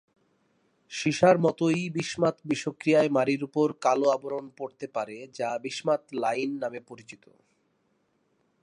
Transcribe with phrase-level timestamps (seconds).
[0.91, 7.23] সীসার মতই বিসমাথ বিষক্রিয়ায় মাড়ির উপর কালো আবরণ পড়তে পারে, যা বিসমাথ লাইন নামে পরিচিত।